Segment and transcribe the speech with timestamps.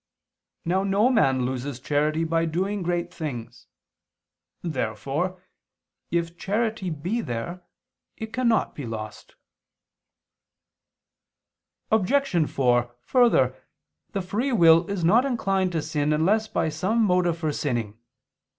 [0.65, 3.67] Now no man loses charity by doing great things.
[4.63, 5.43] Therefore
[6.09, 7.61] if charity be there,
[8.17, 9.35] it cannot be lost.
[11.91, 12.49] Obj.
[12.49, 13.55] 4: Further,
[14.13, 17.99] the free will is not inclined to sin unless by some motive for sinning.